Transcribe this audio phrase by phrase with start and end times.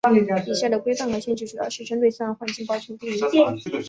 [0.47, 3.19] 以下的规范和限制主要是针对自然环境保全地域。